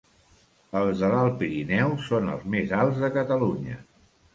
[0.79, 3.83] Els de l'Alt Pirineu són els més alts de Catalunya.